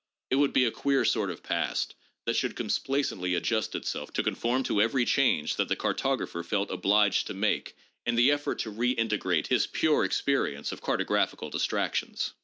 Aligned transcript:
It 0.31 0.37
would 0.37 0.51
be 0.51 0.65
a 0.65 0.71
queer 0.71 1.05
sort 1.05 1.29
of 1.29 1.37
a 1.37 1.41
past 1.43 1.93
that 2.25 2.35
should 2.35 2.55
complaisantly 2.55 3.35
adjust 3.35 3.75
itself 3.75 4.11
to 4.13 4.23
conform 4.23 4.63
to 4.63 4.81
every 4.81 5.05
change 5.05 5.57
that 5.57 5.67
the 5.67 5.75
cartographer 5.75 6.43
felt 6.43 6.71
obliged 6.71 7.27
to 7.27 7.35
make 7.35 7.75
in 8.07 8.15
the 8.15 8.31
effort 8.31 8.57
to 8.61 8.71
redintegrate 8.73 9.49
his 9.49 9.67
pure 9.67 10.03
experience 10.03 10.71
of 10.71 10.81
carto 10.81 11.05
graphical 11.05 11.51
distractions. 11.51 12.33